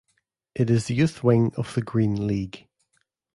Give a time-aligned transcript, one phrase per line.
[0.55, 2.67] It is the youth wing of the Green League.